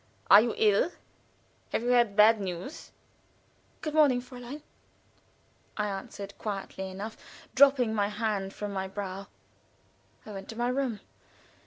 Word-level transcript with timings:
Are 0.31 0.41
you 0.41 0.55
ill? 0.57 0.91
Have 1.71 1.83
you 1.83 1.89
had 1.89 2.15
bad 2.15 2.41
news?" 2.41 2.89
"Good 3.81 3.93
morning, 3.93 4.19
Fräulein," 4.19 4.63
I 5.77 5.85
answered, 5.89 6.35
quietly 6.39 6.89
enough, 6.89 7.15
dropping 7.53 7.93
my 7.93 8.07
hand 8.07 8.51
from 8.51 8.73
my 8.73 8.87
brow. 8.87 9.27
I 10.25 10.31
went 10.31 10.49
to 10.49 10.55
my 10.55 10.69
room. 10.69 11.01